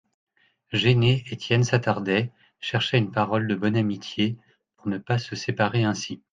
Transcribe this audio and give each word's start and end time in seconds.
Gêné, 0.73 1.23
Étienne 1.29 1.63
s'attardait, 1.63 2.31
cherchait 2.59 2.97
une 2.97 3.11
parole 3.11 3.45
de 3.47 3.53
bonne 3.53 3.77
amitié, 3.77 4.35
pour 4.77 4.87
ne 4.87 4.97
pas 4.97 5.19
se 5.19 5.35
séparer 5.35 5.83
ainsi. 5.83 6.23